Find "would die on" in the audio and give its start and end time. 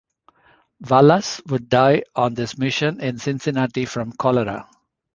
1.45-2.33